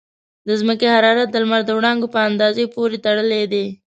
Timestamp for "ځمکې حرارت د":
0.61-1.35